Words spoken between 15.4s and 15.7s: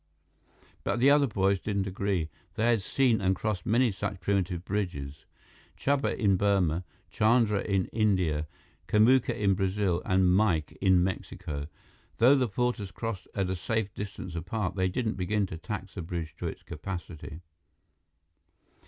to